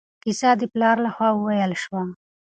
کیسه 0.23 0.49
د 0.59 0.61
پلار 0.73 0.97
له 1.05 1.09
خوا 1.15 1.29
وویل 1.33 1.73
شوه. 1.83 2.01